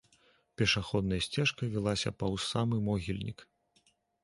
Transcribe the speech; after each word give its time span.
Пешаходная 0.61 1.19
сцежка 1.25 1.69
вілася 1.75 2.15
паўз 2.23 2.41
самы 2.55 2.83
могільнік. 2.91 3.47